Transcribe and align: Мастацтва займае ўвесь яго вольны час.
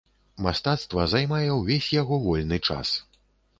Мастацтва 0.45 1.05
займае 1.13 1.51
ўвесь 1.59 1.91
яго 2.01 2.19
вольны 2.27 2.61
час. 2.71 2.97